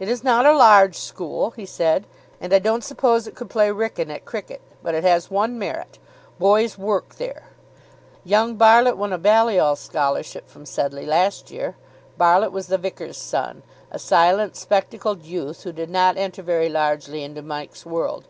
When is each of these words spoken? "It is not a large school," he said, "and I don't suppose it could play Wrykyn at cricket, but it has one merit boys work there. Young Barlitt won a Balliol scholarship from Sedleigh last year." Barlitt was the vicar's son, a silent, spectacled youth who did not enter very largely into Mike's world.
"It 0.00 0.08
is 0.08 0.24
not 0.24 0.46
a 0.46 0.52
large 0.52 0.96
school," 0.98 1.52
he 1.52 1.64
said, 1.64 2.08
"and 2.40 2.52
I 2.52 2.58
don't 2.58 2.82
suppose 2.82 3.28
it 3.28 3.36
could 3.36 3.48
play 3.48 3.68
Wrykyn 3.70 4.10
at 4.10 4.24
cricket, 4.24 4.60
but 4.82 4.96
it 4.96 5.04
has 5.04 5.30
one 5.30 5.56
merit 5.56 6.00
boys 6.40 6.76
work 6.76 7.14
there. 7.18 7.44
Young 8.24 8.56
Barlitt 8.56 8.96
won 8.96 9.12
a 9.12 9.16
Balliol 9.18 9.76
scholarship 9.76 10.48
from 10.48 10.66
Sedleigh 10.66 11.06
last 11.06 11.52
year." 11.52 11.76
Barlitt 12.18 12.50
was 12.50 12.66
the 12.66 12.78
vicar's 12.78 13.16
son, 13.16 13.62
a 13.92 14.00
silent, 14.00 14.56
spectacled 14.56 15.22
youth 15.22 15.62
who 15.62 15.70
did 15.70 15.88
not 15.88 16.16
enter 16.16 16.42
very 16.42 16.68
largely 16.68 17.22
into 17.22 17.40
Mike's 17.40 17.86
world. 17.86 18.26